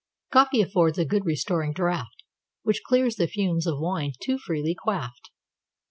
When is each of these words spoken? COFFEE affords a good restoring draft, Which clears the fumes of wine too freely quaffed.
COFFEE 0.33 0.63
affords 0.63 0.97
a 0.97 1.05
good 1.05 1.27
restoring 1.27 1.73
draft, 1.73 2.23
Which 2.63 2.81
clears 2.83 3.17
the 3.17 3.27
fumes 3.27 3.67
of 3.67 3.77
wine 3.79 4.13
too 4.19 4.39
freely 4.39 4.73
quaffed. 4.73 5.29